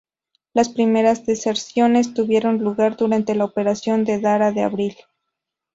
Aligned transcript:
Las 0.55 0.69
primeras 0.69 1.27
deserciones 1.27 2.15
tuvieron 2.15 2.57
lugar 2.57 2.97
durante 2.97 3.35
la 3.35 3.45
operación 3.45 4.03
de 4.03 4.19
Daraa 4.19 4.51
de 4.51 4.63
Abril. 4.63 4.97